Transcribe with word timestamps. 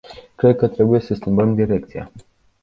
Cred 0.35 0.55
că 0.55 0.67
trebuie 0.67 0.99
să 0.99 1.13
schimbăm 1.13 1.55
direcția. 1.55 2.11